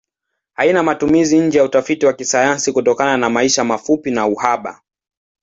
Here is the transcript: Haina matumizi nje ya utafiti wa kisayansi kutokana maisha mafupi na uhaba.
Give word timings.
Haina 0.53 0.83
matumizi 0.83 1.39
nje 1.39 1.57
ya 1.57 1.63
utafiti 1.63 2.05
wa 2.05 2.13
kisayansi 2.13 2.71
kutokana 2.71 3.29
maisha 3.29 3.63
mafupi 3.63 4.11
na 4.11 4.27
uhaba. 4.27 4.81